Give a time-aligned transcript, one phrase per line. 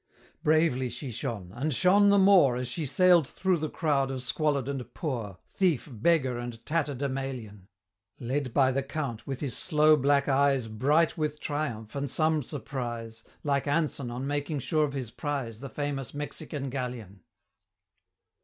[0.41, 4.67] Bravely she shone and shone the more As she sail'd through the crowd of squalid
[4.67, 7.67] and poor, Thief, beggar, and tatterdemalion
[8.19, 13.23] Led by the Count, with his sloe black eyes Bright with triumph, and some surprise,
[13.43, 17.21] Like Anson on making sure of his prize The famous Mexican Galleon!